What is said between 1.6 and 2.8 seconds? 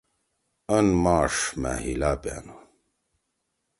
مھأ ہیلا پیانُو۔